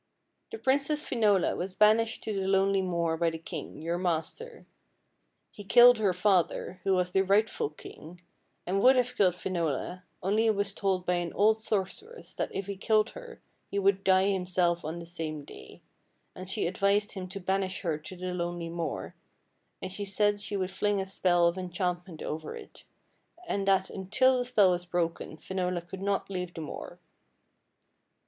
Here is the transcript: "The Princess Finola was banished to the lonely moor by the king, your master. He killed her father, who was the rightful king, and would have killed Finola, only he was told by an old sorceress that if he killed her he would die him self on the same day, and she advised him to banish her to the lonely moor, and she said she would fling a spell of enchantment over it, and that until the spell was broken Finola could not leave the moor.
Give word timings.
"The 0.51 0.57
Princess 0.57 1.05
Finola 1.05 1.55
was 1.55 1.75
banished 1.75 2.23
to 2.23 2.33
the 2.33 2.47
lonely 2.47 2.81
moor 2.81 3.17
by 3.17 3.29
the 3.29 3.37
king, 3.37 3.77
your 3.83 3.99
master. 3.99 4.65
He 5.51 5.63
killed 5.63 5.99
her 5.99 6.11
father, 6.11 6.81
who 6.83 6.95
was 6.95 7.11
the 7.11 7.21
rightful 7.23 7.69
king, 7.69 8.19
and 8.65 8.81
would 8.81 8.95
have 8.95 9.15
killed 9.15 9.35
Finola, 9.35 10.05
only 10.23 10.45
he 10.45 10.49
was 10.49 10.73
told 10.73 11.05
by 11.05 11.17
an 11.17 11.31
old 11.33 11.61
sorceress 11.61 12.33
that 12.33 12.49
if 12.51 12.65
he 12.65 12.77
killed 12.77 13.11
her 13.11 13.41
he 13.69 13.77
would 13.77 14.03
die 14.03 14.23
him 14.23 14.47
self 14.47 14.83
on 14.83 14.97
the 14.97 15.05
same 15.05 15.45
day, 15.45 15.83
and 16.33 16.49
she 16.49 16.65
advised 16.65 17.11
him 17.11 17.27
to 17.29 17.39
banish 17.39 17.81
her 17.81 17.99
to 17.99 18.15
the 18.15 18.33
lonely 18.33 18.69
moor, 18.69 19.13
and 19.83 19.91
she 19.91 20.03
said 20.03 20.41
she 20.41 20.57
would 20.57 20.71
fling 20.71 20.99
a 20.99 21.05
spell 21.05 21.45
of 21.45 21.59
enchantment 21.59 22.23
over 22.23 22.55
it, 22.55 22.85
and 23.47 23.67
that 23.67 23.91
until 23.91 24.39
the 24.39 24.45
spell 24.45 24.71
was 24.71 24.83
broken 24.83 25.37
Finola 25.37 25.79
could 25.79 26.01
not 26.01 26.27
leave 26.27 26.55
the 26.55 26.61
moor. 26.61 26.97